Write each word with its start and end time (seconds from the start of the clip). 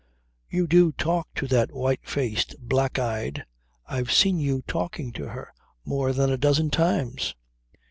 "You 0.49 0.65
do 0.65 0.91
talk 0.93 1.27
to 1.35 1.45
that 1.49 1.71
white 1.71 1.99
faced, 2.01 2.55
black 2.59 2.97
eyed... 2.97 3.45
I've 3.85 4.11
seen 4.11 4.39
you 4.39 4.63
talking 4.65 5.11
to 5.13 5.29
her 5.29 5.53
more 5.85 6.11
than 6.11 6.31
a 6.31 6.37
dozen 6.39 6.71
times." 6.71 7.35